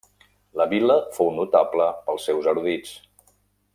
[0.61, 2.95] La vila fou notable pels seus erudits.